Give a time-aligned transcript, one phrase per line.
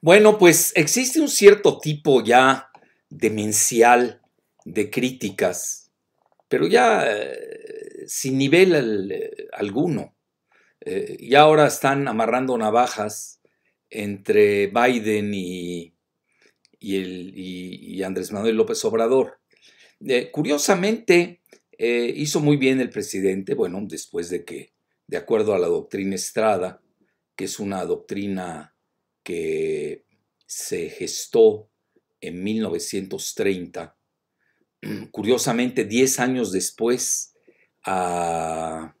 [0.00, 2.70] Bueno, pues existe un cierto tipo ya
[3.08, 4.20] demencial
[4.64, 5.92] de críticas,
[6.48, 10.16] pero ya eh, sin nivel eh, alguno.
[10.80, 13.40] Eh, y ahora están amarrando navajas
[13.88, 15.94] entre Biden y,
[16.80, 19.40] el, Andrés Manuel López Obrador.
[20.32, 21.40] curiosamente,
[21.78, 24.74] hizo muy bien el presidente, bueno, después de que,
[25.06, 26.82] de acuerdo a la doctrina Estrada,
[27.34, 28.73] que es una doctrina
[29.24, 30.04] que
[30.46, 31.68] se gestó
[32.20, 33.96] en 1930,
[35.10, 37.34] curiosamente 10 años después
[37.84, 38.94] a,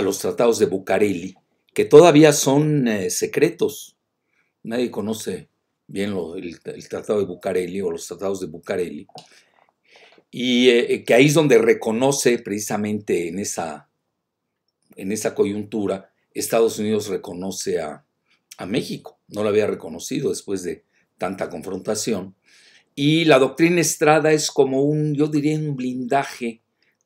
[0.00, 1.34] los tratados de Bucareli,
[1.74, 3.96] que todavía son eh, secretos.
[4.62, 5.48] Nadie conoce
[5.88, 9.08] bien el, tratado de Bucareli o los tratados de Bucareli.
[10.30, 13.88] Y eh, que ahí es donde reconoce precisamente en esa,
[14.94, 18.04] en esa coyuntura, Estados Unidos reconoce a,
[18.58, 19.18] a México.
[19.28, 20.84] No lo había reconocido después de
[21.16, 22.34] tanta confrontación.
[22.94, 26.62] Y la doctrina Estrada es como un, yo diría, un blindaje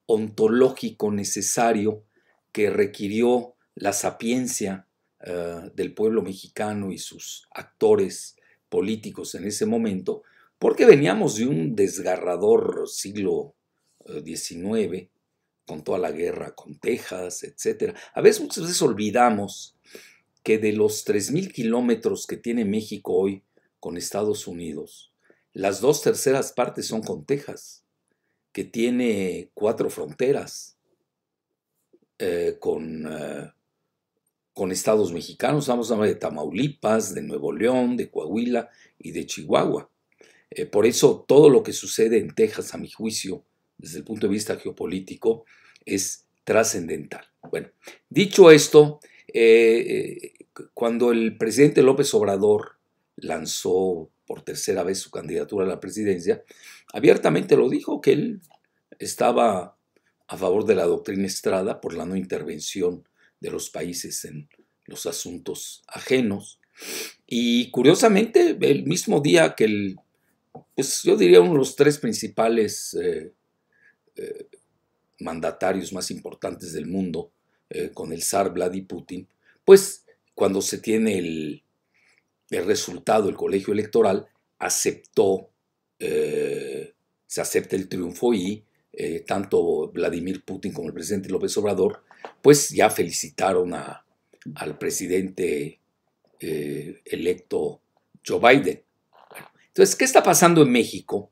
[0.06, 2.05] ontológico necesario
[2.50, 4.86] que requirió la sapiencia
[5.20, 8.37] eh, del pueblo mexicano y sus actores
[8.69, 10.22] políticos en ese momento,
[10.59, 13.55] porque veníamos de un desgarrador siglo
[14.25, 15.11] XIX, eh,
[15.66, 17.94] con toda la guerra con Texas, etc.
[18.14, 19.77] A veces muchas veces olvidamos
[20.43, 23.43] que de los 3.000 kilómetros que tiene México hoy
[23.81, 25.12] con Estados Unidos,
[25.53, 27.84] las dos terceras partes son con Texas,
[28.53, 30.77] que tiene cuatro fronteras
[32.19, 33.51] eh, con, eh,
[34.53, 35.65] con estados mexicanos.
[35.65, 39.91] Estamos hablando de Tamaulipas, de Nuevo León, de Coahuila y de Chihuahua.
[40.51, 43.45] Eh, por eso todo lo que sucede en Texas, a mi juicio,
[43.77, 45.45] desde el punto de vista geopolítico,
[45.84, 47.25] es trascendental.
[47.50, 47.69] Bueno,
[48.09, 49.00] dicho esto,
[50.75, 52.79] cuando el presidente López Obrador
[53.17, 56.43] lanzó por tercera vez su candidatura a la presidencia,
[56.93, 58.41] abiertamente lo dijo que él
[58.99, 59.77] estaba
[60.29, 63.07] a favor de la doctrina Estrada por la no intervención
[63.41, 64.49] de los países en
[64.87, 66.61] los asuntos ajenos.
[67.27, 69.97] Y curiosamente, el mismo día que el,
[70.75, 73.33] pues yo diría uno de los tres principales eh,
[74.17, 74.49] eh,
[75.21, 77.33] mandatarios más importantes del mundo,
[77.71, 79.29] eh, con el zar Vladimir Putin,
[79.65, 80.05] pues
[80.42, 81.62] cuando se tiene el,
[82.50, 84.26] resultado del colegio electoral,
[84.58, 85.50] aceptó,
[86.00, 86.94] eh,
[87.28, 92.03] se acepta el triunfo y eh, tanto Vladimir Putin como el presidente López Obrador,
[92.42, 94.04] pues ya felicitaron a,
[94.56, 95.78] al presidente
[96.41, 97.80] electo
[98.26, 98.82] Joe Biden.
[99.69, 101.30] Entonces, ¿qué está pasando en México?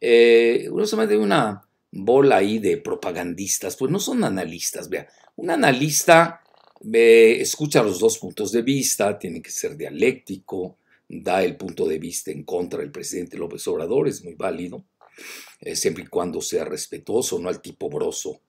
[0.00, 1.62] uno se me de una
[1.92, 5.08] bola ahí de propagandistas, pues no son analistas, vea.
[5.36, 6.40] Un analista
[6.82, 10.78] escucha los dos puntos de vista, tiene que ser dialéctico,
[11.08, 14.84] da el punto de vista en contra del presidente López Obrador, es muy válido,
[15.60, 18.40] eh, siempre y cuando sea respetuoso, no al tipo broso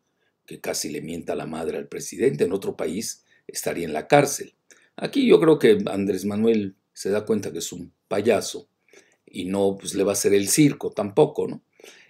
[0.46, 4.56] que casi le mienta la madre al presidente, en otro país estaría en la cárcel.
[4.96, 8.68] Aquí yo creo que Andrés Manuel se da cuenta que es un payaso
[9.26, 11.62] y no pues, le va a hacer el circo tampoco, ¿no?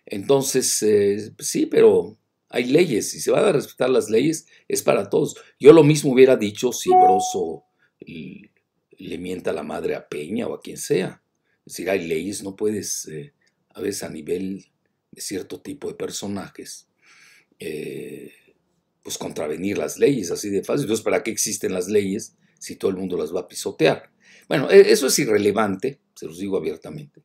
[0.05, 2.17] Entonces, eh, sí, pero
[2.49, 5.35] hay leyes y se van a respetar las leyes, es para todos.
[5.59, 7.65] Yo lo mismo hubiera dicho si Broso
[7.99, 11.21] le mienta la madre a Peña o a quien sea.
[11.65, 13.33] Es decir, hay leyes, no puedes, eh,
[13.73, 14.65] a veces a nivel
[15.11, 16.87] de cierto tipo de personajes,
[17.59, 18.31] eh,
[19.03, 20.83] pues contravenir las leyes así de fácil.
[20.83, 24.11] Entonces, ¿para qué existen las leyes si todo el mundo las va a pisotear?
[24.47, 27.23] Bueno, e, eso es irrelevante, se los digo abiertamente.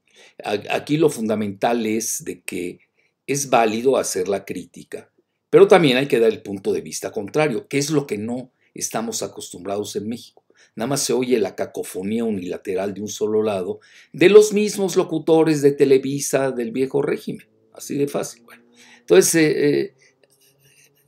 [0.70, 2.80] Aquí lo fundamental es de que
[3.26, 5.10] es válido hacer la crítica,
[5.50, 8.50] pero también hay que dar el punto de vista contrario, que es lo que no
[8.74, 10.42] estamos acostumbrados en México.
[10.74, 13.80] Nada más se oye la cacofonía unilateral de un solo lado
[14.12, 17.46] de los mismos locutores de Televisa del viejo régimen.
[17.72, 18.42] Así de fácil.
[19.00, 19.94] Entonces, eh,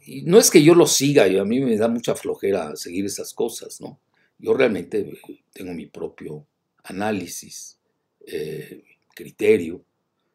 [0.07, 3.07] eh, no es que yo lo siga, yo, a mí me da mucha flojera seguir
[3.07, 4.01] esas cosas, ¿no?
[4.39, 5.19] Yo realmente
[5.53, 6.47] tengo mi propio
[6.83, 7.79] análisis,
[8.27, 8.83] eh,
[9.15, 9.85] criterio,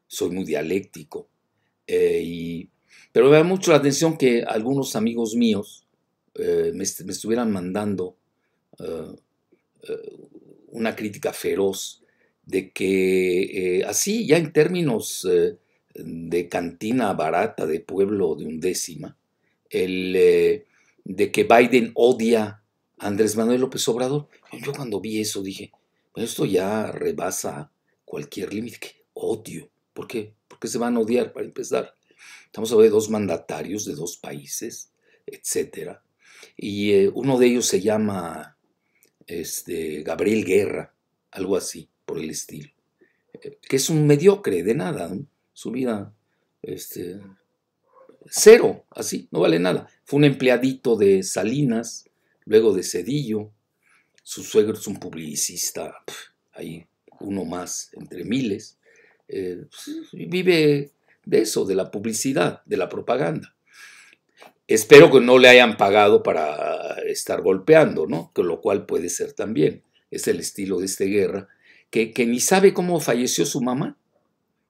[0.07, 1.28] soy muy dialéctico,
[1.89, 2.69] y,
[3.11, 5.85] pero me da mucho la atención que algunos amigos míos
[6.35, 8.15] me, me, estuvieran mandando
[10.67, 12.03] una crítica feroz
[12.45, 15.27] de que así, ya en términos
[15.93, 19.17] de cantina barata de pueblo de undécima,
[19.69, 20.63] el,
[21.03, 22.61] de que Biden odia
[22.99, 24.27] Andrés Manuel López Obrador.
[24.63, 25.71] Yo cuando vi eso dije,
[26.15, 27.71] esto ya rebasa
[28.05, 28.77] cualquier límite.
[28.79, 29.69] ¿Qué odio?
[29.99, 30.33] ¿Por qué?
[30.47, 31.93] ¿Por qué se van a odiar para empezar?
[32.45, 34.93] Estamos hablando de dos mandatarios de dos países,
[35.25, 36.01] etcétera.
[36.55, 38.55] Y eh, uno de ellos se llama
[39.27, 40.93] este, Gabriel Guerra,
[41.31, 42.69] algo así, por el estilo.
[43.43, 45.11] Eh, que es un mediocre de nada,
[45.51, 46.13] su vida,
[46.61, 47.19] este,
[48.25, 49.89] cero, así, no vale nada.
[50.05, 52.05] Fue un empleadito de Salinas,
[52.45, 53.51] luego de Cedillo,
[54.23, 55.93] su suegro es un publicista,
[56.53, 56.87] ahí
[57.19, 58.78] uno más entre miles,
[59.29, 60.91] eh, pues, vive
[61.25, 63.55] de eso, de la publicidad, de la propaganda.
[64.67, 68.31] Espero que no le hayan pagado para estar golpeando, ¿no?
[68.33, 69.83] Con lo cual puede ser también.
[70.11, 71.47] Es el estilo de esta guerra,
[71.89, 73.97] que, ni sabe cómo falleció su mamá.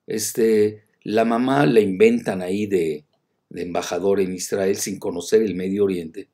[0.07, 3.05] Este, la mamá la inventan ahí de,
[3.49, 6.29] de embajador en Israel sin conocer el Medio Oriente.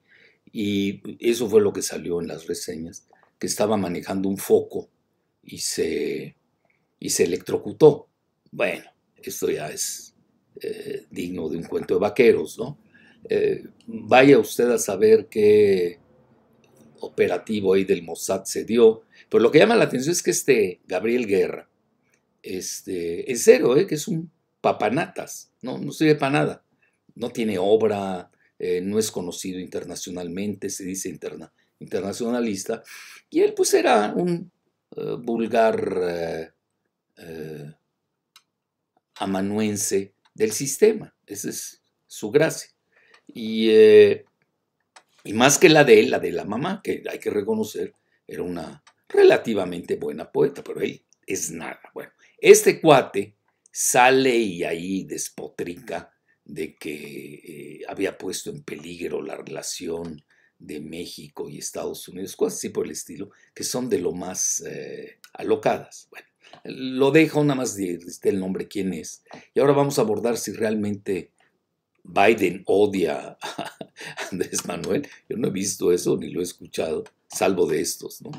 [0.52, 3.08] Y eso fue lo que salió en las reseñas,
[3.40, 4.90] que estaba manejando un foco
[5.44, 6.36] y se,
[7.00, 8.08] y se electrocutó.
[8.56, 8.86] Bueno,
[9.18, 10.16] esto ya es
[10.62, 12.80] eh, digno de un cuento de vaqueros, ¿no?
[13.30, 16.00] Eh, vaya usted a saber qué
[17.02, 19.04] operativo ahí del Mossad se dio.
[19.28, 21.70] Pero lo que llama la atención es que este Gabriel Guerra,
[22.42, 23.86] este, en serio, ¿eh?
[23.86, 24.32] que es un
[24.62, 26.66] papanatas, no, sirve para nada.
[27.14, 32.84] No tiene obra, eh, no es conocido internacionalmente, se dice interna, internacionalista.
[33.30, 34.50] Y él pues era un
[35.26, 36.55] vulgar
[39.16, 41.16] amanuense del sistema.
[41.26, 42.70] Esa es su gracia.
[43.34, 44.24] Eh,
[45.24, 47.94] y, más que la de él, la de la mamá, que hay que reconocer,
[48.28, 51.82] era una relativamente buena poeta, pero él es nada.
[51.94, 53.36] Bueno, este cuate
[53.72, 56.12] sale y ahí despotrica
[56.44, 60.24] de que eh, había puesto en peligro la relación
[60.58, 64.64] de México y Estados Unidos, cosas así por el estilo, que son de lo más
[64.66, 66.08] eh, alocadas.
[66.12, 66.28] Bueno,
[66.64, 69.24] lo dejo nada más de, el nombre quién es.
[69.54, 71.32] Y ahora vamos a abordar si realmente
[72.04, 73.74] Biden odia a
[74.32, 75.08] Andrés Manuel.
[75.30, 78.32] Yo no he visto eso ni lo he escuchado, salvo de estos, ¿no?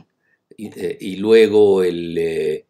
[0.57, 2.67] Y, eh, luego el eh,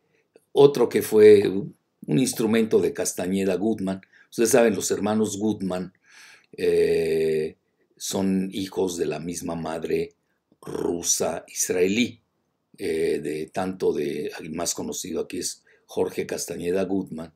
[0.52, 4.00] otro que fue un instrumento de Castañeda Goodman.
[4.30, 5.92] Ustedes saben, los hermanos Goodman
[6.56, 7.56] eh,
[7.96, 10.14] son hijos de la misma madre
[10.60, 12.20] rusa israelí.
[12.78, 17.32] De tanto de, el más conocido aquí es Jorge Castañeda Goodman,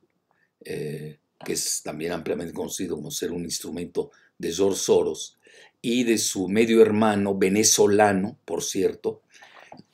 [0.63, 5.39] que es también ampliamente conocido como ser un instrumento de George Soros,
[5.83, 9.23] y de su medio hermano venezolano, por cierto,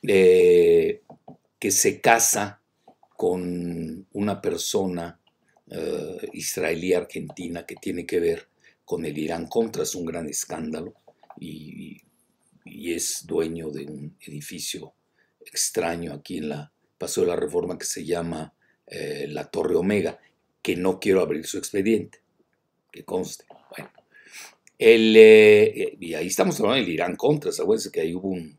[0.03, 1.01] eh,
[1.59, 2.61] que se casa
[3.15, 5.19] con una persona
[5.69, 8.47] eh, israelí argentina que tiene que ver
[8.85, 10.93] con el Irán contra, es un gran escándalo
[11.39, 12.01] y,
[12.65, 14.93] es dueño de un edificio
[15.47, 18.53] extraño aquí en la Paseo de la Reforma que se llama
[18.85, 20.19] eh, la Torre Omega
[20.61, 22.19] que no quiero abrir su expediente,
[22.91, 23.45] que conste.
[23.69, 23.89] Bueno,
[24.77, 28.57] el, eh, y ahí estamos hablando del Irán contra, acuérdense que ahí hubo un,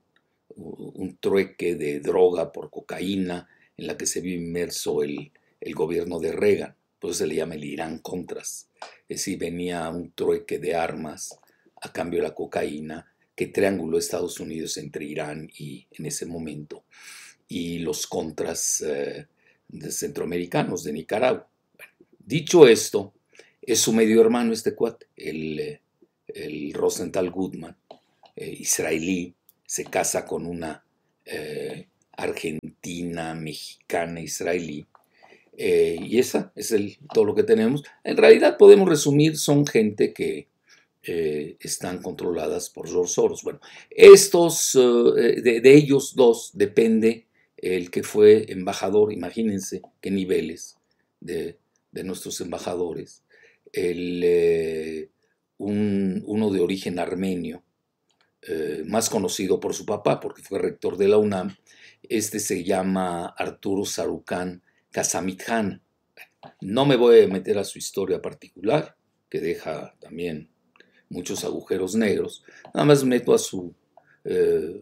[0.56, 5.30] un, trueque de droga por cocaína en la que se vio inmerso el,
[5.60, 8.68] el gobierno de Reagan, por eso se le llama el Irán Contras.
[9.08, 11.38] Es decir, venía un trueque de armas
[11.80, 13.06] a cambio de la cocaína
[13.38, 16.82] que trianguló Estados Unidos entre Irán y, en ese momento,
[17.46, 19.28] y los contras eh,
[19.68, 21.48] de centroamericanos de Nicaragua.
[22.18, 23.14] Dicho esto,
[23.62, 25.80] es su medio hermano este cuate, el, eh,
[26.26, 27.76] el Rosenthal Goodman,
[28.34, 29.32] eh, israelí,
[29.64, 30.82] se casa con una
[32.16, 34.84] argentina, mexicana, israelí.
[35.56, 37.84] y esa es el, todo lo que tenemos.
[38.02, 40.48] En realidad podemos resumir, son gente que
[41.02, 43.42] están controladas por George Soros.
[43.42, 47.26] Bueno, estos, de, de ellos dos depende
[47.56, 50.76] el que fue embajador, imagínense qué niveles
[51.20, 51.58] de
[51.90, 53.24] de nuestros embajadores,
[53.72, 55.10] el, eh,
[55.58, 57.62] uno de origen armenio,
[58.42, 61.56] eh, más conocido por su papá, porque fue rector de la UNAM,
[62.02, 64.62] este se llama Arturo Sarucán
[64.92, 65.82] Casamitjan.
[66.60, 68.96] No me voy a meter a su historia particular,
[69.28, 70.48] que deja también
[71.08, 73.74] muchos agujeros negros, nada más meto a, su,
[74.24, 74.80] eh,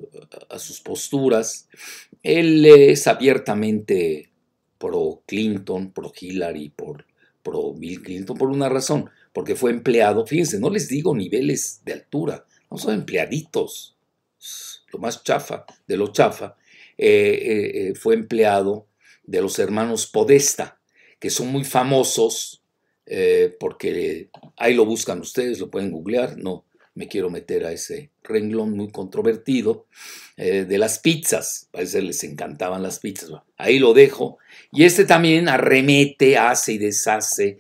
[0.51, 1.69] a sus posturas.
[2.23, 4.31] Él es abiertamente
[4.79, 7.07] pro Clinton, pro Hillary, por,
[7.43, 11.93] pro Bill Clinton, por una razón, porque fue empleado, fíjense, no les digo niveles de
[11.93, 13.97] altura, no son empleaditos,
[14.93, 16.57] lo más chafa de lo chafa,
[16.99, 18.89] eh, eh, fue empleado
[19.25, 20.81] de los hermanos Podesta,
[21.19, 22.63] que son muy famosos
[23.61, 26.65] porque ahí lo buscan ustedes, lo pueden googlear, no,
[26.97, 29.87] me quiero meter a ese renglón muy controvertido
[30.37, 31.69] eh, de las pizzas.
[31.71, 33.31] Parece les encantaban las pizzas.
[33.59, 34.39] Ahí lo dejo.
[34.73, 37.59] Y este también arremete, hace y deshace.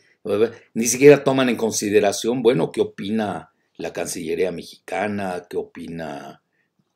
[0.74, 6.42] Ni siquiera toman en consideración, bueno, qué opina la Cancillería mexicana, qué opina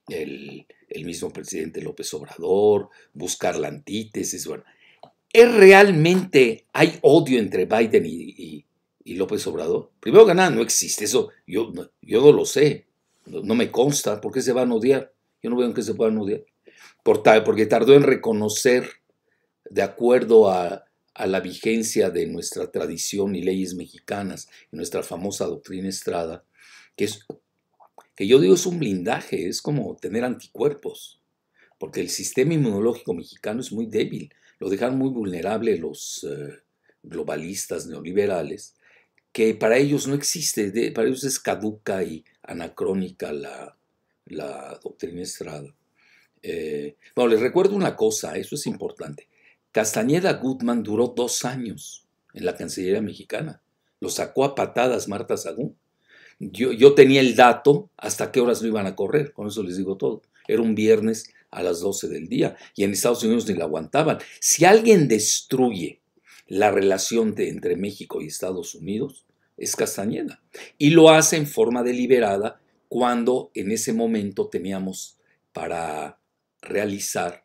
[0.08, 4.46] el, el mismo presidente López Obrador, buscar la antítesis.
[4.46, 4.64] Bueno,
[5.32, 8.66] ¿es realmente, hay odio entre Biden y,
[9.14, 9.90] López Obrador?
[10.00, 12.86] Primero que nada, no existe, eso yo, yo no lo sé,
[13.26, 15.12] no, me consta, ¿por qué se van a odiar?
[15.42, 16.44] Yo no veo en qué se puedan odiar.
[17.02, 18.88] Por, porque tardó en reconocer,
[19.68, 20.84] de acuerdo a,
[21.14, 26.44] a la vigencia de nuestra tradición y leyes mexicanas, nuestra famosa doctrina Estrada,
[26.96, 27.26] que es
[28.16, 31.22] que yo digo es un blindaje, es como tener anticuerpos,
[31.78, 36.58] porque el sistema inmunológico mexicano es muy débil, lo dejan muy vulnerable los eh,
[37.02, 38.76] globalistas neoliberales,
[39.32, 43.76] que para ellos no existe, para ellos es caduca y anacrónica la,
[44.82, 45.74] doctrina Estrada.
[46.42, 49.28] Eh, bueno, les recuerdo una cosa, eso es importante.
[49.72, 53.62] Castañeda Gutman duró dos años en la Cancillería mexicana.
[53.98, 55.76] Lo sacó a patadas Marta Sagún.
[56.38, 59.96] Yo, tenía el dato hasta qué horas lo iban a correr, con eso les digo
[59.96, 60.22] todo.
[60.48, 64.18] Era un viernes a las 12 del día y en Estados Unidos ni la aguantaban.
[64.40, 66.00] Si alguien destruye
[66.46, 69.26] la relación entre México y Estados Unidos,
[69.56, 70.42] es Castañeda.
[70.78, 75.18] Y lo hace en forma deliberada cuando en ese momento teníamos
[75.52, 76.18] para
[76.60, 77.44] realizar,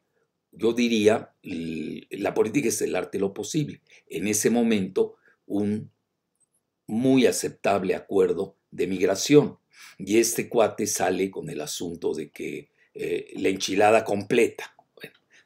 [0.52, 3.82] yo diría, la política es el arte lo posible.
[4.08, 5.92] En ese momento, un
[6.88, 9.58] muy aceptable acuerdo de migración.
[9.98, 14.74] Y este cuate sale con el asunto de que eh, la enchilada completa.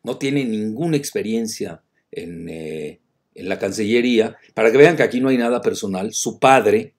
[0.03, 2.99] No tiene ninguna experiencia en, eh,
[3.33, 4.37] en, la Cancillería.
[4.53, 6.93] Para que vean que aquí no hay nada personal, su padre,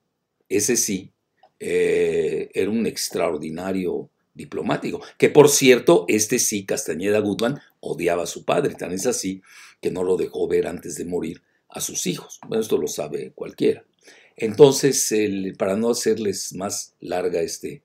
[0.49, 1.13] ese sí,
[1.57, 5.01] eh, era un extraordinario diplomático.
[5.17, 8.75] Que por cierto, este sí, Castañeda Gutman, odiaba a su padre.
[8.75, 9.41] Tan es así
[9.79, 12.41] que no lo dejó ver antes de morir a sus hijos.
[12.45, 13.85] Bueno, esto lo sabe cualquiera.
[14.35, 15.13] Entonces,
[15.57, 17.83] para no hacerles más larga este,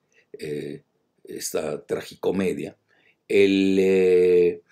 [1.28, 2.76] esta tragicomedia,
[3.28, 4.62] él eh,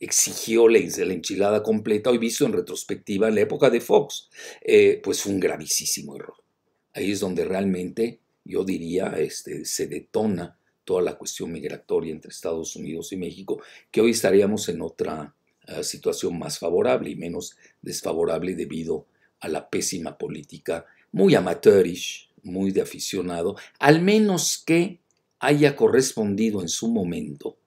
[0.00, 4.28] exigió la, enchilada completa, hoy visto en retrospectiva en la época de Fox,
[4.62, 6.36] eh, pues fue un gravísimo error.
[6.94, 12.76] Ahí es donde realmente, yo diría, este, se detona toda la cuestión migratoria entre Estados
[12.76, 15.34] Unidos y México, que hoy estaríamos en otra
[15.82, 19.06] situación más favorable y menos desfavorable debido
[19.38, 25.01] a la pésima política, muy amateurish, muy de aficionado, al menos que
[25.42, 27.58] haya correspondido en su momento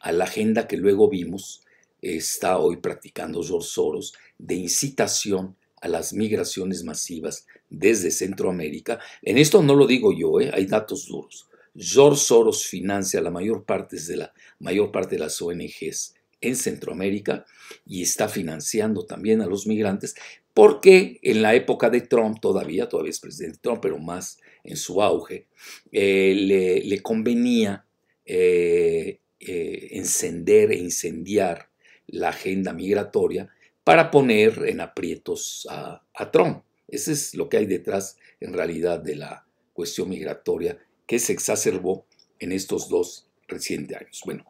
[0.00, 1.62] a la agenda que luego vimos,
[2.00, 9.00] está hoy practicando George Soros, de incitación a las migraciones masivas desde Centroamérica.
[9.20, 10.50] En esto no lo digo yo, ¿eh?
[10.52, 11.46] hay datos duros.
[11.76, 17.44] George Soros financia la mayor parte de la mayor parte de las ONGs en Centroamérica
[17.84, 20.14] y está financiando también a los migrantes
[20.54, 25.02] porque en la época de Trump, todavía, todavía es presidente Trump, pero más en su
[25.02, 25.46] auge,
[25.92, 27.84] eh, le, convenía
[28.24, 31.68] eh, eh, encender e incendiar
[32.06, 33.48] la agenda migratoria
[33.84, 36.02] para poner en aprietos a,
[36.32, 36.64] Trump.
[36.86, 42.04] Ese es lo que hay detrás, en realidad, de la cuestión migratoria que se exacerbó
[42.38, 44.20] en estos dos recientes años.
[44.24, 44.44] Bueno,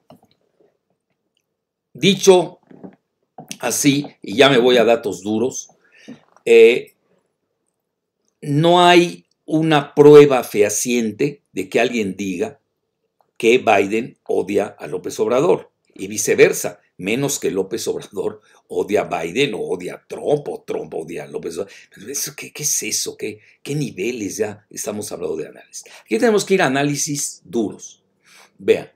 [1.93, 2.59] dicho
[3.61, 5.69] así, y ya me voy a datos duros,
[8.43, 12.61] no hay una prueba fehaciente de que alguien diga
[13.37, 19.55] que Biden odia a López Obrador y viceversa, menos que López Obrador odia a Biden
[19.55, 21.73] o odia a Trump o Trump odia a López Obrador.
[22.37, 23.17] ¿qué, ¿Qué, es eso?
[23.17, 25.83] ¿Qué, ¿Qué niveles ya estamos hablando de análisis?
[26.05, 28.05] Aquí tenemos que ir a análisis duros.
[28.57, 28.89] Vean,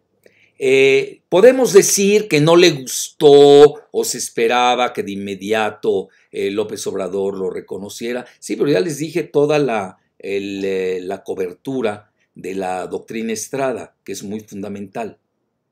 [0.56, 6.86] eh, podemos decir que no le gustó o se esperaba que de inmediato eh, López
[6.86, 8.24] Obrador lo reconociera.
[8.38, 14.12] Sí, pero ya les dije toda la, eh, la cobertura de la doctrina Estrada, que
[14.12, 15.18] es muy fundamental.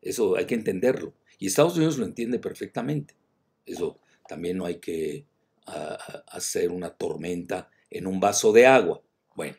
[0.00, 1.14] Eso hay que entenderlo.
[1.38, 3.14] Y Estados Unidos lo entiende perfectamente.
[3.64, 5.25] Eso también no hay que
[6.28, 9.00] hacer una tormenta en un vaso de agua.
[9.35, 9.56] Bueno,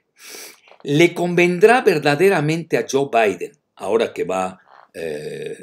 [0.83, 4.59] ¿le convendrá verdaderamente a Joe Biden, ahora que va
[4.93, 5.57] eh,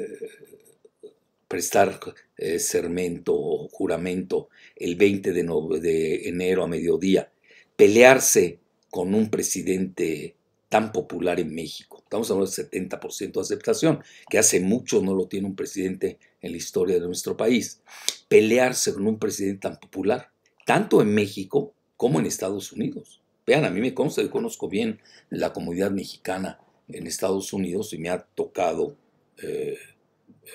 [1.47, 1.99] prestar
[2.37, 5.43] eh, sermento o juramento el 20 de,
[5.81, 7.29] de enero a mediodía,
[7.75, 8.60] pelearse
[8.91, 10.35] con un presidente
[10.69, 11.99] tan popular en México.
[12.03, 16.51] Estamos hablando del 70% de aceptación, que hace mucho no lo tiene un presidente en
[16.51, 17.81] la historia de nuestro país.
[18.27, 20.31] Pelearse con un presidente tan popular,
[20.65, 23.21] tanto en México como en Estados Unidos.
[23.45, 27.97] Vean, a mí me consta, yo conozco bien la comunidad mexicana en Estados Unidos y
[27.97, 28.95] me ha tocado
[29.41, 29.77] eh,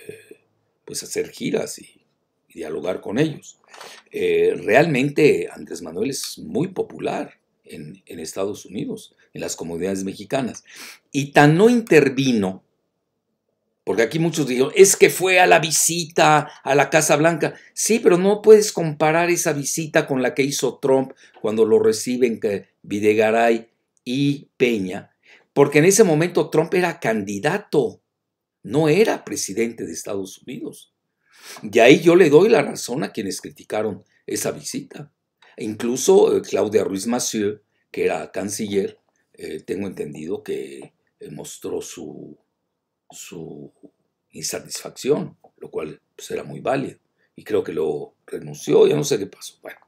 [0.09, 0.40] eh,
[0.85, 2.02] pues hacer giras y,
[2.55, 3.59] dialogar con ellos.
[4.11, 7.35] Eh, realmente Andrés Manuel es muy popular
[7.69, 10.65] en, Estados Unidos, en las comunidades mexicanas.
[11.13, 12.63] Y tan no intervino
[13.85, 17.55] Porque aquí muchos dijeron, es que fue a la visita a la Casa Blanca.
[17.73, 22.41] Sí, pero no puedes comparar esa visita con la que hizo Trump cuando lo reciben
[22.83, 23.69] Videgaray
[24.05, 25.11] y Peña,
[25.53, 28.01] porque en ese momento Trump era candidato,
[28.63, 30.95] no era presidente de Estados Unidos.
[31.63, 35.13] Y ahí yo le doy la razón a quienes criticaron esa visita.
[35.59, 37.61] Incluso eh, Claudia Ruiz Massieu,
[37.91, 38.99] que era canciller,
[39.35, 42.39] eh, tengo entendido que eh, mostró su,
[43.11, 43.73] su
[44.31, 46.99] insatisfacción, lo cual pues, era muy válido.
[47.35, 49.59] Y creo que lo renunció, ya no sé qué pasó.
[49.61, 49.79] Bueno,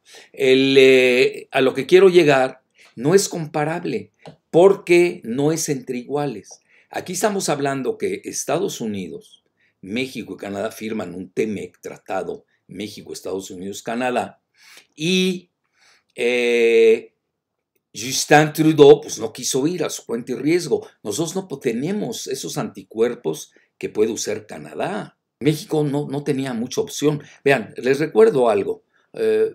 [1.51, 2.63] a lo que quiero llegar
[2.95, 4.13] no es comparable
[4.51, 6.61] porque no es entre iguales.
[6.91, 9.45] Aquí estamos hablando que Estados Unidos,
[9.81, 14.43] México y Canadá firman un TEMEC, tratado México, Estados Unidos, Canadá,
[14.95, 15.48] y
[16.21, 17.15] eh,
[17.95, 20.87] Justin Trudeau pues, no quiso ir a su cuenta y riesgo.
[21.05, 25.17] Nosotros no tenemos esos anticuerpos que puede usar Canadá.
[25.39, 27.23] México no, no tenía mucha opción.
[27.45, 28.83] Vean, les recuerdo algo.
[29.13, 29.53] Eh,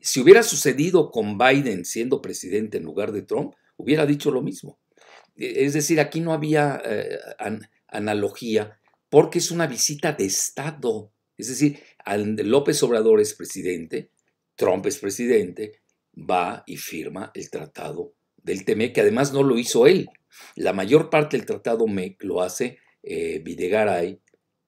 [0.00, 4.78] si hubiera sucedido con Biden siendo presidente en lugar de Trump, hubiera dicho lo mismo.
[5.36, 7.18] Es decir, aquí no había eh,
[7.86, 11.12] analogía porque es una visita de Estado.
[11.36, 14.10] Es decir, López Obrador es presidente,
[14.56, 15.80] Trump es presidente,
[16.18, 20.08] va y firma el tratado del TMEC, que además no lo hizo él.
[20.56, 24.20] La mayor parte del tratado MEC lo hace eh, Videgaray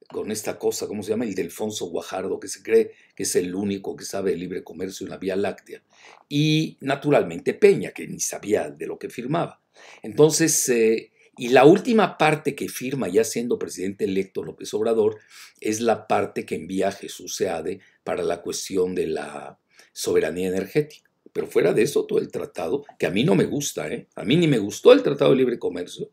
[0.08, 1.24] con esta cosa, ¿cómo se llama?
[1.24, 5.04] El Delfonso Guajardo, que se cree que es el único que sabe de libre comercio
[5.04, 5.82] en la Vía Láctea.
[6.28, 9.62] Y naturalmente Peña, que ni sabía de lo que firmaba.
[10.02, 15.18] Entonces, eh, y la última parte que firma, ya siendo presidente electo López Obrador,
[15.60, 19.58] es la parte que envía Jesús Seade para la cuestión de la
[19.92, 21.09] soberanía energética.
[21.32, 24.06] Pero fuera de eso, todo el tratado, que a mí no me gusta, ¿eh?
[24.14, 26.10] a mí ni me gustó el Tratado de Libre Comercio,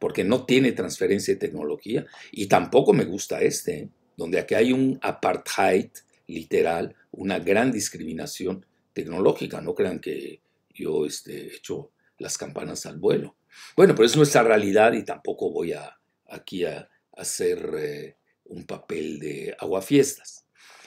[0.00, 3.88] porque no tiene transferencia de tecnología, y tampoco me gusta este, ¿eh?
[4.16, 5.90] donde aquí hay un apartheid
[6.26, 9.60] literal, una gran discriminación tecnológica.
[9.60, 10.40] No crean que
[10.74, 13.36] yo este, hecho las campanas al vuelo.
[13.76, 19.18] Bueno, pero es nuestra realidad y tampoco voy a, aquí a, hacer eh, un papel
[19.18, 20.46] de aguafiestas.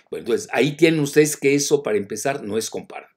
[0.10, 3.11] Bueno, entonces ahí tienen ustedes que eso para empezar no es comparable.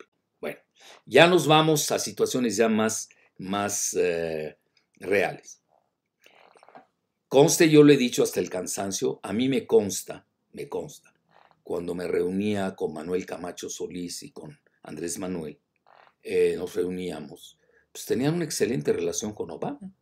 [1.07, 4.57] Ya nos vamos a situaciones ya más, más eh,
[4.97, 5.61] reales.
[7.29, 11.13] Conste, yo le he dicho hasta el cansancio, a mí me consta, me consta,
[11.63, 15.59] cuando me reunía con Manuel Camacho Solís y con Andrés Manuel,
[16.23, 17.59] eh, nos reuníamos,
[17.93, 19.93] pues tenían una excelente relación con Obama.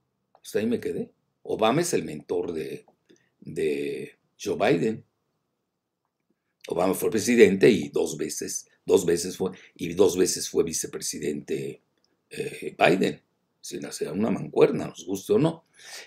[0.54, 1.10] Ahí me quedé.
[1.42, 2.86] Obama es el mentor de,
[3.40, 5.04] de Joe Biden.
[6.68, 11.82] Obama fue presidente y dos veces dos veces fue, y dos veces fue vicepresidente
[12.30, 13.20] eh, Biden,
[13.60, 15.64] sin hacer una mancuerna, nos guste o no.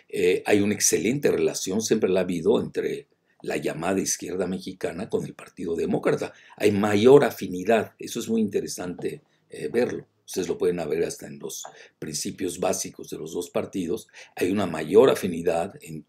[0.09, 3.07] Eh, hay una excelente relación, siempre la ha habido entre
[3.41, 6.33] la llamada izquierda mexicana con el Partido Demócrata.
[6.57, 10.07] Hay mayor afinidad, eso es muy interesante eh, verlo.
[10.25, 11.63] Ustedes lo pueden ver hasta en los
[11.99, 14.07] principios básicos de los dos partidos.
[14.35, 16.03] Hay una mayor afinidad en,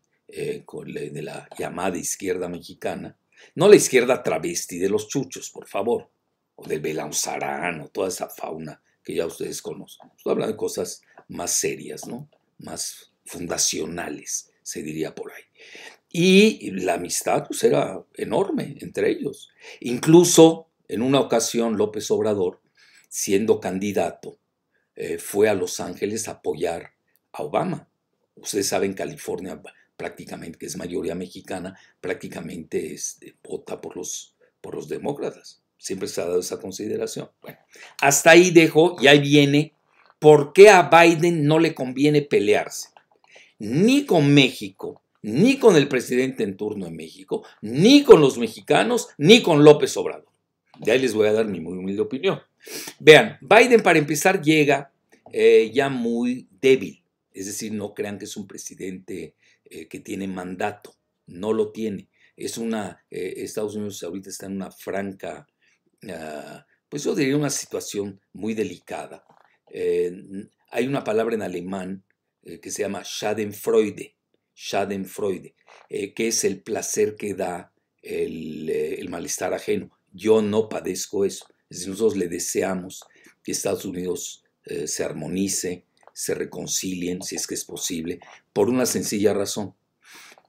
[0.64, 3.18] con de la llamada izquierda mexicana.
[3.54, 6.08] No la izquierda travesti de los chuchos, por favor
[6.56, 10.10] o de Belauzarán, o toda esa fauna que ya ustedes conocen.
[10.16, 12.28] Estoy de cosas más serias, ¿no?
[12.58, 15.42] Más fundacionales, se diría por ahí.
[16.10, 19.50] Y la amistad pues, era enorme entre ellos.
[19.80, 22.60] Incluso en una ocasión López Obrador,
[23.08, 24.38] siendo candidato,
[24.94, 26.94] eh, fue a Los Ángeles a apoyar
[27.32, 27.88] a Obama.
[28.34, 29.60] Ustedes saben, California
[29.96, 35.62] prácticamente, que es mayoría mexicana, prácticamente este, vota por los, por los demócratas.
[35.78, 37.30] Siempre se ha dado esa consideración.
[37.42, 37.58] Bueno,
[38.00, 39.72] hasta ahí dejo y ahí viene
[40.18, 42.88] por qué a Biden no le conviene pelearse.
[43.58, 49.08] Ni con México, ni con el presidente en turno en México, ni con los mexicanos,
[49.18, 50.26] ni con López Obrador.
[50.78, 52.40] De ahí les voy a dar mi muy humilde opinión.
[52.98, 54.92] Vean, Biden para empezar llega
[55.32, 57.02] eh, ya muy débil.
[57.32, 59.34] Es decir, no crean que es un presidente
[59.64, 60.94] eh, que tiene mandato.
[61.26, 62.08] No lo tiene.
[62.36, 65.46] Es una, eh, Estados Unidos ahorita está en una franca
[66.10, 69.24] Ah, pues yo diría una situación muy delicada.
[69.70, 70.12] Eh,
[70.70, 72.04] hay una palabra en alemán
[72.42, 74.14] eh, que se llama Schadenfreude,
[74.54, 75.54] Schadenfreude,
[75.88, 79.90] eh, que es el placer que da el, malestar ajeno.
[80.12, 81.46] Yo no padezco eso.
[81.70, 83.04] Nosotros le deseamos
[83.42, 84.44] que Estados Unidos
[84.86, 88.18] se armonice, se reconcilien, si es que es posible,
[88.52, 89.76] por una sencilla razón,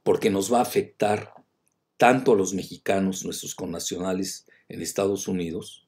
[0.02, 1.34] porque nos va a afectar
[1.98, 5.88] tanto a los mexicanos, nuestros connacionales, en Estados Unidos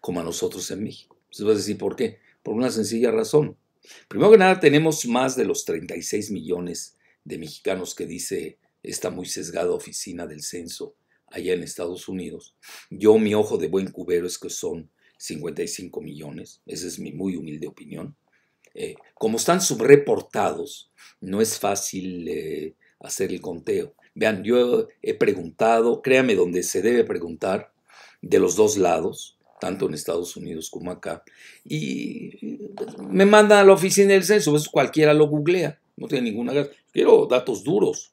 [0.00, 1.18] como a nosotros en México.
[1.30, 2.18] Se va a decir por qué.
[2.42, 3.56] Por una sencilla razón.
[4.08, 9.26] Primero que nada, tenemos más de los 36 millones de mexicanos que dice esta muy
[9.26, 10.94] sesgada oficina del censo
[11.26, 12.56] allá en Estados Unidos.
[12.90, 17.36] Yo, mi ojo de buen cubero es que son 55 millones, esa es mi muy
[17.36, 18.16] humilde opinión.
[18.74, 23.94] Eh, como están subreportados, no es fácil eh, hacer el conteo.
[24.14, 27.72] Vean, yo he preguntado, créame donde se debe preguntar,
[28.20, 31.22] de los dos lados, tanto en Estados Unidos como acá,
[31.64, 32.58] y
[33.08, 36.52] me manda a la oficina del censo, eso cualquiera lo googlea, no tiene ninguna
[36.92, 38.12] Quiero datos duros,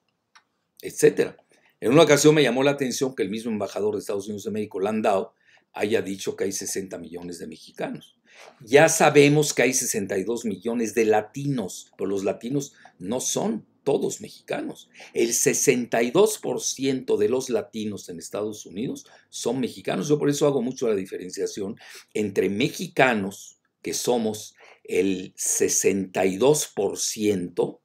[0.81, 1.37] etcétera.
[1.79, 4.51] En una ocasión me llamó la atención que el mismo embajador de Estados Unidos de
[4.51, 5.31] México, Landau,
[5.73, 8.17] haya dicho que hay 60 millones de mexicanos.
[8.61, 14.89] Ya sabemos que hay 62 millones de latinos, pero los latinos no son todos mexicanos.
[15.13, 20.09] El 62% de los latinos en Estados Unidos son mexicanos.
[20.09, 21.77] Yo por eso hago mucho la diferenciación
[22.13, 27.79] entre mexicanos, que somos el 62%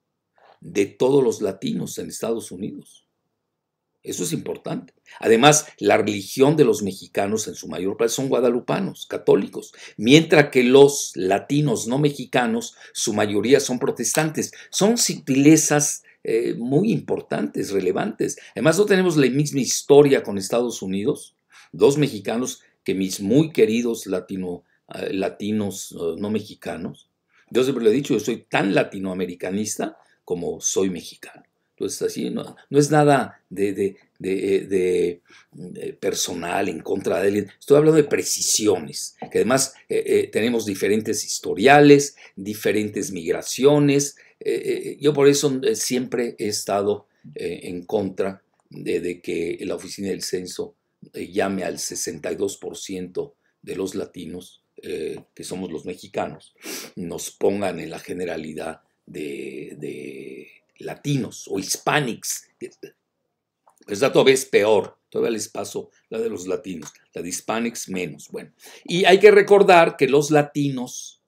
[0.60, 3.06] de todos los latinos en Estados Unidos.
[4.02, 4.94] Eso es importante.
[5.18, 10.62] Además, la religión de los mexicanos en su mayor parte son guadalupanos, católicos, mientras que
[10.62, 14.52] los latinos no mexicanos, su mayoría son protestantes.
[14.70, 18.38] Son sutilezas eh, muy importantes, relevantes.
[18.54, 21.36] Además, no tenemos la misma historia con Estados Unidos.
[21.72, 27.10] Dos mexicanos que mis muy queridos latino, eh, latinos eh, no mexicanos.
[27.50, 31.42] Yo siempre le he dicho, yo soy tan latinoamericanista como soy mexicano.
[31.80, 33.96] Entonces, así no, es nada de,
[35.98, 37.50] personal en contra de él.
[37.58, 44.16] Estoy hablando de precisiones, que además eh, eh, tenemos diferentes historiales, diferentes migraciones.
[44.40, 50.74] Eh, yo por eso siempre he estado en contra de, que la oficina del censo
[51.14, 56.54] llame al 62% de los latinos, que somos los mexicanos,
[56.94, 62.48] nos pongan en la generalidad de latinos o hispanics.
[63.86, 68.28] Está todavía es peor, todavía les paso la de los latinos, la de hispanics menos.
[68.28, 68.52] Bueno,
[68.84, 71.22] y hay que recordar que los latinos,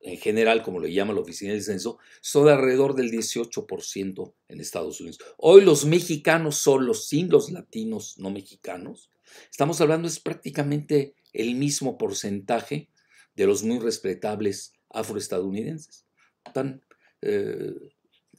[0.00, 4.60] en general, como le llama la oficina del censo, son de alrededor del 18% en
[4.60, 5.18] Estados Unidos.
[5.36, 9.10] Hoy los mexicanos solos, sin los latinos no mexicanos,
[9.50, 12.88] estamos hablando es prácticamente el mismo porcentaje
[13.34, 16.04] de los muy respetables afroestadounidenses.
[16.44, 16.84] Están
[17.22, 17.74] eh,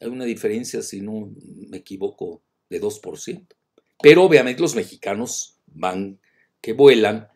[0.01, 1.31] hay una diferencia, si no
[1.69, 3.45] me equivoco, de 2%.
[4.01, 6.19] Pero obviamente los mexicanos van,
[6.59, 7.27] que vuelan,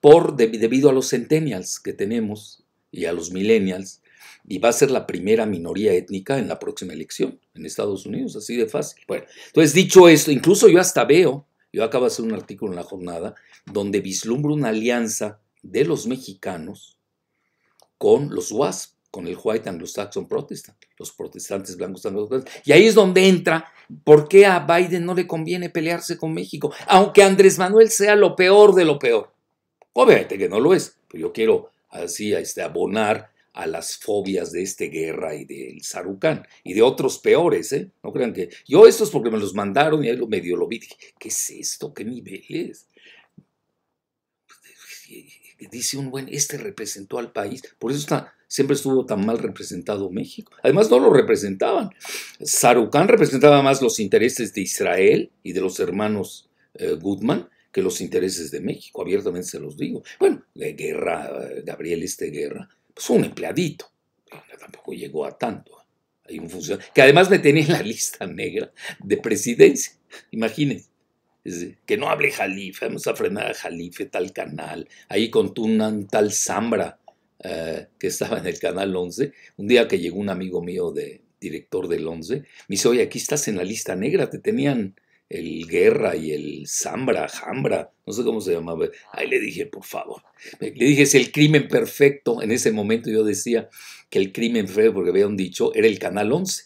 [0.00, 4.00] por, debido a los centennials que tenemos y a los millennials,
[4.46, 8.36] y va a ser la primera minoría étnica en la próxima elección en Estados Unidos,
[8.36, 9.02] así de fácil.
[9.06, 12.76] Bueno, entonces dicho esto, incluso yo hasta veo, yo acabo de hacer un artículo en
[12.76, 13.34] la jornada,
[13.66, 16.98] donde vislumbro una alianza de los mexicanos
[17.98, 22.26] con los WASP con el White Anglo-Saxon Protestant, los protestantes blancos anglo
[22.64, 23.70] Y ahí es donde entra
[24.04, 28.34] por qué a Biden no le conviene pelearse con México, aunque Andrés Manuel sea lo
[28.34, 29.30] peor de lo peor.
[29.92, 34.62] Obviamente que no lo es, pero yo quiero así este, abonar a las fobias de
[34.62, 37.90] esta guerra y del Sarucán y de otros peores, ¿eh?
[38.02, 40.78] No crean que yo estos porque me los mandaron y ahí lo medio lo vi,
[40.78, 41.92] dije, ¿qué es esto?
[41.92, 42.86] ¿Qué niveles?
[45.70, 50.10] Dice un buen, este representó al país, por eso está siempre estuvo tan mal representado
[50.10, 50.52] México.
[50.62, 51.88] Además, no lo representaban.
[52.38, 58.02] Sarucán representaba más los intereses de Israel y de los hermanos eh, Goodman que los
[58.02, 60.02] intereses de México, abiertamente se los digo.
[60.20, 63.86] Bueno, de guerra, eh, Gabriel este guerra, pues un empleadito,
[64.60, 65.72] tampoco llegó a tanto.
[66.28, 68.70] Hay un funcionario que además me tenía en la lista negra
[69.02, 69.94] de presidencia,
[70.30, 70.90] imagínense.
[71.86, 75.54] Que no hable Jalife, vamos a frenar a Jalife, tal canal, ahí con
[76.06, 77.00] tal Zambra,
[77.42, 81.22] eh, que estaba en el canal 11, un día que llegó un amigo mío de
[81.40, 84.94] director del 11, me dice, oye, aquí estás en la lista negra, te tenían
[85.28, 88.86] el Guerra y el Zambra, Jambra, no sé cómo se llamaba.
[89.12, 90.22] Ahí le dije, por favor.
[90.60, 92.42] Le dije, es el crimen perfecto.
[92.42, 93.70] En ese momento yo decía
[94.10, 96.64] que el crimen feo, porque había un dicho, era el canal 11.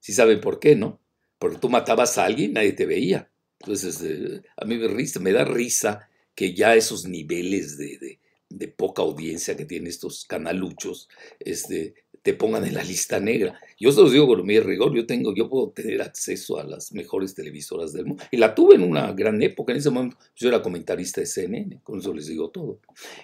[0.00, 1.00] ¿Sí saben por qué, no?
[1.38, 3.30] Porque tú matabas a alguien, nadie te veía.
[3.60, 8.18] Entonces, eh, a mí me, da risa que ya esos niveles de
[8.68, 11.08] poca audiencia que tienen estos canaluchos,
[11.40, 13.58] este, te pongan en la lista negra.
[13.78, 16.92] Yo se los digo con mi rigor, yo tengo, yo puedo tener acceso a las
[16.92, 18.24] mejores televisoras del mundo.
[18.30, 21.80] Y la tuve en una gran época, en ese momento yo era comentarista de CNN,
[21.82, 22.78] con eso les digo todo.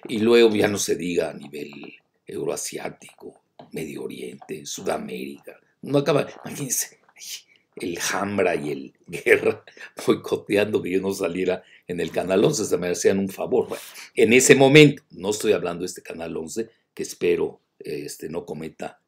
[0.09, 1.71] Y luego ya no se diga a nivel
[2.27, 3.41] euroasiático,
[3.73, 5.59] Medio Oriente, Sudamérica.
[5.83, 6.99] No acaba, imagínense,
[7.77, 9.63] el Hambra y el Guerra
[10.05, 13.67] boicoteando que yo no saliera en el Canal 11, se me hacían un favor.
[14.15, 19.01] en ese momento, no estoy hablando de este Canal 11, que espero este, no cometa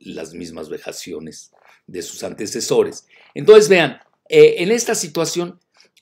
[0.00, 1.52] las mismas vejaciones
[1.86, 3.06] de sus antecesores.
[3.34, 5.60] Entonces, vean, en esta situación,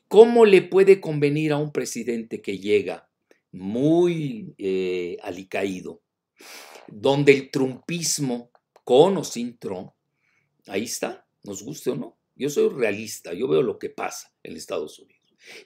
[0.09, 3.09] ¿cómo le puede convenir a un presidente que llega
[3.55, 6.03] muy eh, alicaído,
[6.89, 8.51] donde el trumpismo,
[8.83, 9.93] con o sin Trump,
[10.67, 12.19] ahí está, nos guste o no.
[12.35, 15.14] Yo soy realista, yo veo lo que pasa en Estados Unidos.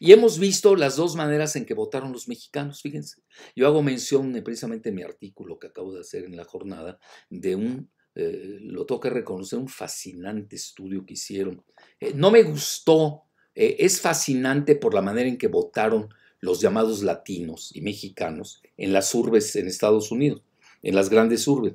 [0.00, 3.22] Y hemos visto las dos maneras en que votaron los mexicanos, fíjense.
[3.54, 6.98] Yo hago mención precisamente en mi artículo que acabo de hacer en la jornada
[7.30, 11.64] de un, eh, lo que reconocer, un fascinante estudio que hicieron.
[12.00, 16.08] Eh, no me gustó, es fascinante por la manera en que votaron
[16.40, 20.42] los llamados latinos y mexicanos en las urbes en Estados Unidos,
[20.82, 21.74] en las grandes urbes.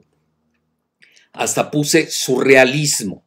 [1.34, 3.26] Hasta puse surrealismo.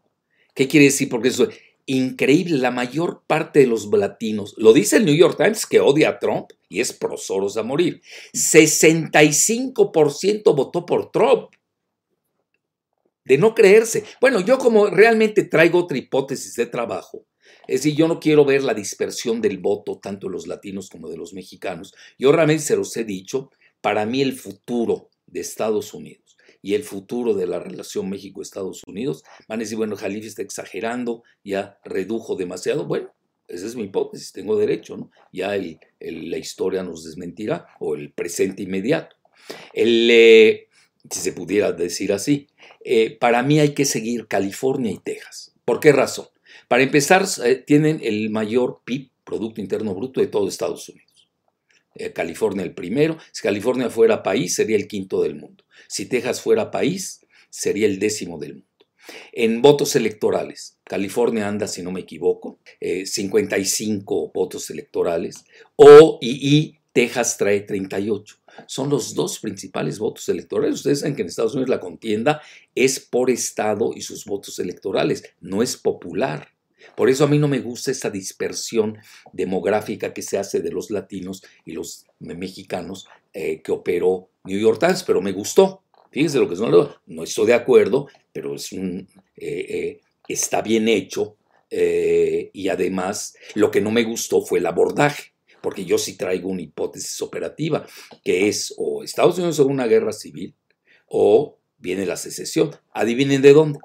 [0.55, 1.09] ¿Qué quiere decir?
[1.09, 2.59] Porque eso es increíble.
[2.59, 6.19] La mayor parte de los latinos, lo dice el New York Times, que odia a
[6.19, 8.03] Trump y es prosoros a morir.
[8.35, 11.51] 65% votó por Trump.
[13.25, 14.05] De no creerse.
[14.21, 17.27] Bueno, yo como realmente traigo otra hipótesis de trabajo,
[17.67, 21.09] es decir, yo no quiero ver la dispersión del voto, tanto de los latinos como
[21.09, 21.93] de los mexicanos.
[22.19, 26.26] Yo realmente se los he dicho, para mí el futuro de Estados Unidos
[26.67, 31.23] y el futuro de la relación México-Estados Unidos, van a decir, bueno, Jalife está exagerando,
[31.45, 32.87] ya redujo demasiado.
[32.87, 33.15] Bueno,
[33.47, 35.13] esa es mi hipótesis, tengo derecho, ¿no?
[35.33, 35.57] Ya
[36.01, 39.15] la historia nos desmentirá, o el presente inmediato.
[39.73, 40.67] El, eh,
[41.09, 42.49] si se pudiera decir así,
[42.81, 45.55] eh, para mí hay que seguir California y Texas.
[45.65, 46.27] ¿Por qué razón?
[46.67, 51.06] Para empezar, eh, tienen el mayor PIB, Producto Interno Bruto, de todo Estados Unidos.
[51.99, 53.19] Eh, California el primero.
[53.33, 55.65] Si California fuera país, sería el quinto del mundo.
[55.89, 58.67] Si Texas fuera país, sería el décimo del mundo.
[59.33, 65.45] En votos electorales, California anda, si no me equivoco, 55 eh, votos electorales,
[65.77, 70.77] o y, Texas trae 38 son los dos principales votos electorales.
[70.77, 72.41] Ustedes saben que en Estados Unidos la contienda
[72.75, 76.56] es por estado y sus votos electorales, no es popular.
[76.95, 78.99] Por eso a mí no me gusta esa dispersión
[79.33, 84.79] demográfica que se hace de los latinos y los mexicanos eh, que operó New York
[84.81, 85.83] Times, pero me gustó.
[86.11, 90.89] Fíjense lo que son, no estoy de acuerdo, pero es un, eh, eh, está bien
[90.89, 91.37] hecho
[91.69, 96.63] y además lo que no me gustó fue el abordaje porque yo sí traigo una
[96.63, 97.85] hipótesis operativa,
[98.23, 100.55] que es o Estados Unidos en una guerra civil
[101.09, 102.71] o viene la secesión.
[102.93, 103.81] Adivinen de dónde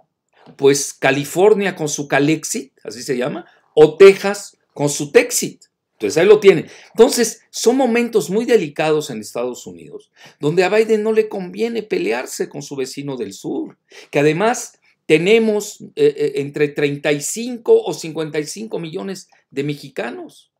[0.56, 5.65] pues California con su Calexit, así se llama, o Texas con su Texit.
[5.93, 6.67] Entonces ahí lo tienen.
[6.89, 12.49] Entonces son momentos muy delicados en Estados Unidos, donde a Biden no le conviene pelearse
[12.49, 13.77] con su vecino del sur,
[14.10, 20.51] que además tenemos eh, eh, entre 35 o 55 millones de mexicanos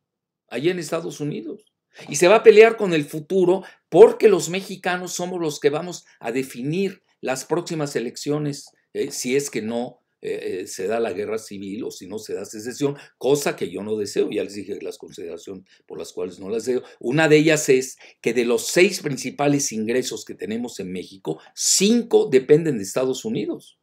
[0.48, 1.72] allí en Estados Unidos.
[2.08, 6.04] Y se va a pelear con el futuro porque los mexicanos somos los que vamos
[6.20, 11.12] a definir las próximas elecciones eh, si es que no eh, eh, se da la
[11.12, 14.54] guerra civil o si no se da secesión, cosa que yo no deseo, ya les
[14.54, 16.84] dije las consideraciones por las cuales no las deseo.
[17.00, 22.28] Una de ellas es que de los seis principales ingresos que tenemos en México, cinco
[22.30, 23.78] dependen de Estados Unidos.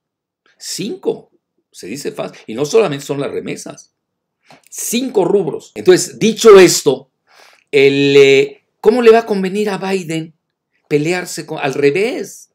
[0.57, 1.31] Cinco,
[1.71, 3.93] se dice fácil, y no solamente son las remesas,
[4.69, 5.73] cinco rubros.
[5.75, 7.11] Entonces, dicho esto,
[8.79, 10.33] ¿cómo le va a convenir a Biden
[10.87, 12.49] pelearse con, al revés?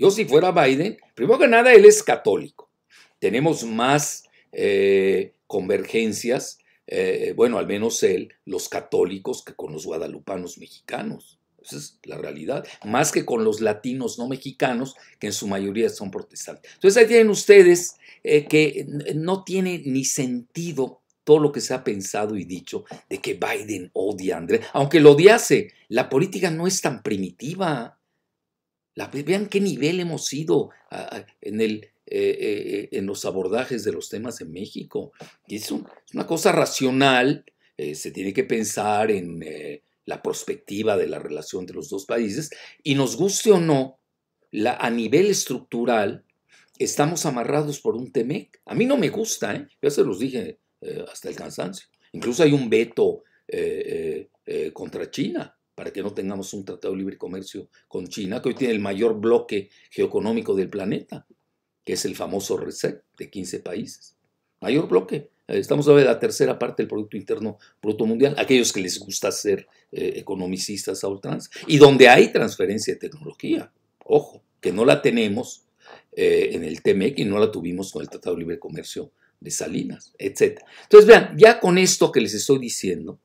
[0.00, 2.70] Yo si fuera Biden, primero que nada, él es católico.
[3.18, 10.56] Tenemos más eh, convergencias, eh, bueno, al menos él, los católicos, que con los guadalupanos
[10.56, 11.38] mexicanos.
[11.62, 12.66] Esa es la realidad.
[12.82, 16.72] Más que con los latinos no mexicanos, que en su mayoría son protestantes.
[16.76, 21.84] Entonces ahí tienen ustedes eh, que no tiene ni sentido todo lo que se ha
[21.84, 24.62] pensado y dicho de que Biden odia a Andrés.
[24.72, 27.99] Aunque lo odiase, la política no es tan primitiva
[29.08, 30.70] vean qué nivel hemos ido
[31.40, 35.12] en, el, eh, eh, en los abordajes de los temas en México.
[35.46, 37.44] Y es, una cosa racional,
[37.76, 39.40] eh, se tiene que pensar en
[40.04, 42.50] la perspectiva de la relación entre los dos países
[42.82, 44.00] y nos guste o no,
[44.66, 46.24] a nivel estructural,
[46.78, 48.60] estamos amarrados por un TEMEC.
[48.66, 49.68] A mí no me gusta, ¿eh?
[49.80, 50.58] ya se los dije
[51.10, 51.86] hasta el cansancio.
[52.12, 53.22] Incluso hay un veto
[54.72, 58.54] contra China para que no tengamos un tratado de libre comercio con China, que hoy
[58.54, 61.26] tiene el mayor bloque geoeconómico del planeta,
[61.82, 64.14] que es el famoso RCEP de 15 países.
[64.60, 65.30] Mayor bloque.
[65.48, 69.32] Estamos hablando de la tercera parte del Producto Interno Bruto Mundial, aquellos que les gusta
[69.32, 73.72] ser eh, economicistas a ultranza, y donde hay transferencia de tecnología.
[74.04, 75.64] Ojo, que no la tenemos
[76.12, 79.50] eh, en el TMEC y no la tuvimos con el Tratado de Libre Comercio de
[79.50, 80.60] Salinas, etc.
[80.82, 83.20] Entonces, vean, ya con esto que les estoy diciendo,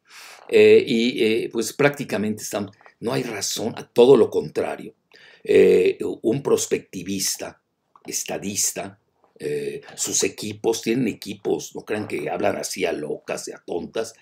[0.48, 4.96] eh, y eh, pues prácticamente estamos, no hay razón, a todo lo contrario.
[5.44, 7.62] Eh, un prospectivista,
[8.06, 9.00] estadista,
[9.96, 14.14] sus equipos, tienen equipos, no crean que hablan así a locas a tontas.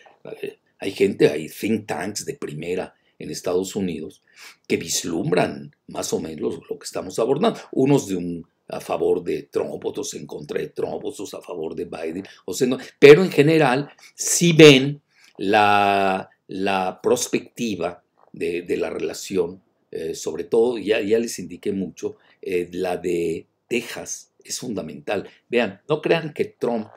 [0.80, 4.24] Hay gente, hay think tanks de primera en Estados Unidos
[4.68, 7.60] que vislumbran más o menos lo que estamos abordando.
[7.72, 11.76] Unos de un a favor de Trump, otros en contra de Trump, otros a favor
[11.76, 12.67] de Biden, o sea,
[12.99, 15.02] pero en general sí ven
[15.38, 22.69] la, la perspectiva de, la relación, eh, sobre todo, ya, ya les indiqué mucho, eh,
[22.71, 25.30] la de Texas es fundamental.
[25.49, 26.88] Vean, no crean que Trump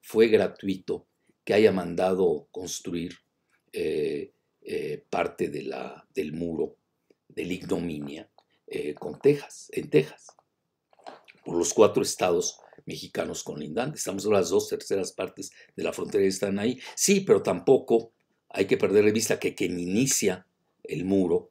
[0.00, 1.06] fue gratuito,
[1.44, 3.14] que haya mandado construir
[3.72, 4.32] eh,
[5.10, 6.76] parte de la, del muro
[7.28, 8.28] de la ignominia
[8.98, 10.36] con Texas, en Texas
[11.46, 14.00] por los cuatro estados mexicanos colindantes.
[14.00, 16.80] Estamos en las dos terceras partes de la frontera están ahí.
[16.96, 18.10] Sí, pero tampoco
[18.50, 20.44] hay que perder de vista que quien inicia
[20.82, 21.50] el muro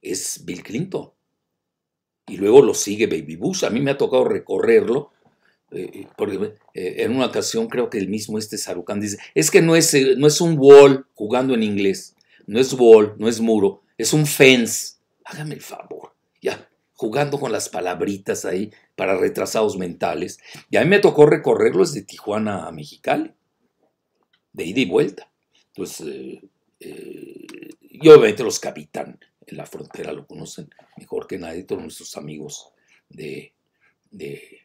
[0.00, 1.10] es Bill Clinton.
[2.28, 3.64] Y luego lo sigue Baby Bush.
[3.64, 5.10] A mí me ha tocado recorrerlo.
[5.72, 9.62] Eh, porque eh, en una ocasión creo que el mismo este Sarucán dice, es que
[9.62, 12.14] no es, eh, no es un wall jugando en inglés,
[12.46, 14.98] no es wall, no es muro, es un fence.
[15.24, 16.68] Hágame el favor, ya,
[17.04, 20.38] jugando con las palabritas ahí para retrasados mentales.
[20.70, 23.30] Y a mí me tocó recorrerlo desde Tijuana a Mexicali,
[24.54, 25.30] de ida y vuelta.
[25.66, 26.42] Entonces, eh,
[26.80, 27.46] eh,
[27.82, 29.18] y obviamente los que en
[29.58, 32.70] la frontera lo conocen mejor que nadie, todos nuestros amigos
[33.10, 33.52] de,
[34.10, 34.62] de,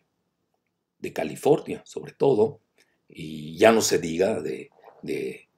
[1.14, 2.62] California, sobre todo,
[3.10, 4.70] y ya no se diga de,
[5.02, 5.50] de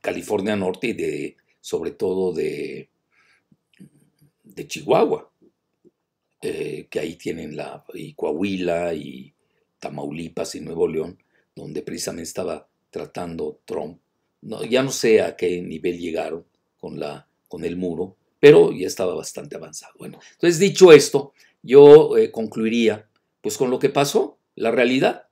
[0.00, 2.90] California Norte y de, sobre todo de,
[4.42, 5.30] de Chihuahua.
[6.42, 9.32] Eh, que ahí tienen la y Coahuila y
[9.78, 11.18] Tamaulipas y Nuevo León,
[11.54, 13.98] donde precisamente estaba tratando Trump.
[14.42, 16.44] No, ya no sé a qué nivel llegaron
[16.78, 19.94] con, la, con el muro, pero ya estaba bastante avanzado.
[19.98, 23.08] Bueno, entonces dicho esto, yo eh, concluiría
[23.40, 25.28] pues con lo que pasó, la realidad.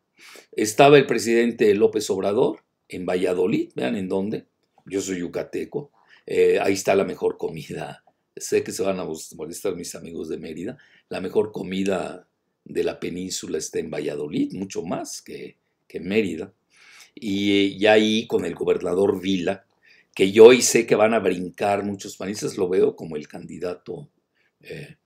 [0.52, 4.46] Estaba el presidente López Obrador en Valladolid, vean en dónde,
[4.86, 5.90] yo soy yucateco,
[6.26, 8.03] eh, ahí está la mejor comida
[8.36, 12.26] sé que se van a molestar mis amigos de Mérida, la mejor comida
[12.64, 16.52] de la península está en Valladolid, mucho más que, que en Mérida.
[17.14, 19.66] Y, ahí con el gobernador Vila,
[20.14, 24.08] que yo hoy sé que van a brincar muchos panistas, lo veo como el candidato
[24.60, 24.96] eh,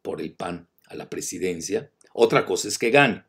[0.00, 1.90] por el PAN a la presidencia.
[2.14, 3.24] Otra cosa es que gane,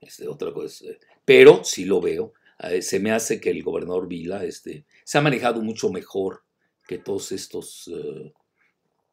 [0.00, 0.84] este, otra cosa
[1.24, 2.32] pero sí lo veo.
[2.58, 6.42] Eh, se me hace que el gobernador Vila este, se ha manejado mucho mejor
[6.86, 7.88] que todos estos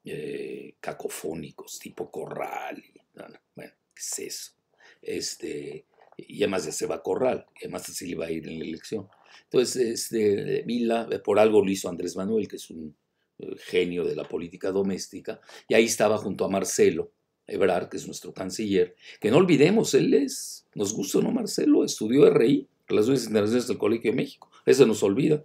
[0.10, 2.78] eh, cacofónicos, tipo corral.
[2.78, 2.94] Y,
[3.56, 4.52] bueno, ¿qué es eso?
[5.02, 5.86] Este,
[6.18, 8.66] y además ya se va a corral, y además así va a ir en la
[8.66, 9.08] elección.
[9.44, 9.76] Entonces,
[10.12, 12.96] este, Vila, eh, por algo lo hizo Andrés Manuel, que es un
[13.40, 17.12] eh, genio de la política doméstica, y ahí estaba junto a Marcelo
[17.46, 21.32] Ebrard, que es nuestro canciller, que no olvidemos, él es, nos gusta, ¿no?
[21.32, 25.44] Marcelo estudió RI, Relaciones Internacionales del Colegio de México, eso nos olvida,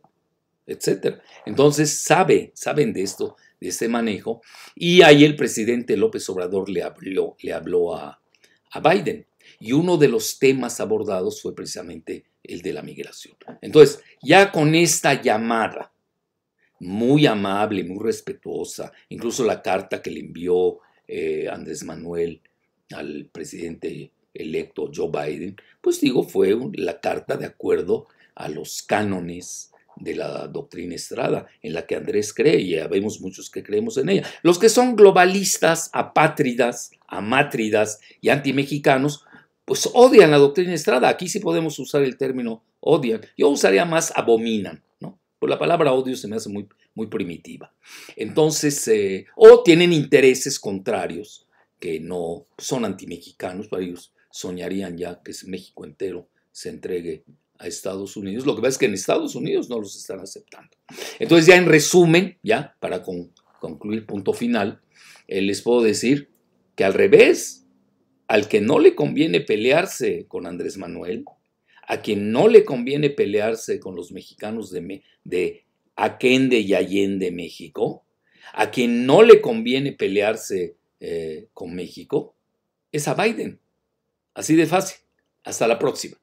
[0.67, 1.19] etc.
[1.47, 4.43] Entonces, sabe, saben de esto, de ese manejo.
[4.75, 8.19] Y ahí el presidente López Obrador le habló, le habló a,
[8.83, 9.27] Biden.
[9.61, 13.37] Y uno de los temas abordados fue precisamente el de la migración.
[13.61, 15.93] Entonces, ya con esta llamada
[16.81, 22.41] muy amable, muy respetuosa, incluso la carta que le envió eh, Andrés Manuel
[22.95, 29.72] al presidente electo Joe Biden, pues digo, fue la carta de acuerdo a los cánones
[30.03, 33.97] de la doctrina Estrada, en la que Andrés cree, y ya vemos muchos que creemos
[33.97, 34.27] en ella.
[34.43, 39.25] Los que son globalistas, apátridas, amátridas y antimexicanos,
[39.65, 41.09] pues odian la doctrina Estrada.
[41.09, 43.21] Aquí sí podemos usar el término odian.
[43.37, 45.19] Yo usaría más abominan, ¿no?
[45.39, 47.73] Por la palabra odio se me hace muy, muy primitiva.
[48.17, 51.47] Entonces, eh, o tienen intereses contrarios
[51.79, 57.25] que no son antimexicanos, para ellos soñarían ya que México entero se entregue
[57.63, 58.45] a Estados Unidos.
[58.45, 60.77] Lo que pasa es que en Estados Unidos no los están aceptando.
[61.19, 63.03] Entonces ya en resumen, ya para
[63.61, 64.81] concluir punto final,
[65.29, 66.29] eh, les puedo decir
[66.75, 67.65] que al revés,
[68.27, 71.25] al que no le conviene pelearse con Andrés Manuel,
[71.87, 78.05] a quien no le conviene pelearse con los mexicanos de, de Aquende y Allende, México,
[78.55, 82.35] a quien no le conviene pelearse eh, con México,
[82.91, 83.61] es a Biden.
[84.35, 84.99] Así de fácil.
[85.45, 86.22] Hasta la próxima.